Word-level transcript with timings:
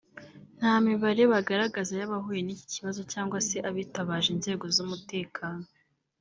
nta 0.57 0.73
mibare 0.85 1.21
bagaragaza 1.33 1.91
y’abahuye 1.99 2.41
n’iki 2.43 2.65
kibazo 2.73 3.01
cyangwa 3.11 3.37
se 3.47 3.57
abitabaje 3.69 4.27
inzego 4.35 4.65
z’umutekano 4.75 5.65